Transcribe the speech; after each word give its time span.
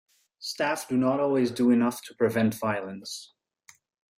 Staff 0.39 0.87
do 0.87 0.97
not 0.97 1.19
always 1.19 1.51
do 1.51 1.69
enough 1.69 2.01
to 2.07 2.15
prevent 2.15 2.55
violence. 2.55 3.35